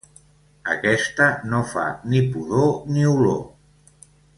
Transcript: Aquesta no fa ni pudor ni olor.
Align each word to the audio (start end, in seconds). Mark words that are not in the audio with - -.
Aquesta 0.75 1.27
no 1.53 1.61
fa 1.75 1.85
ni 2.13 2.25
pudor 2.33 2.73
ni 2.97 3.07
olor. 3.15 3.41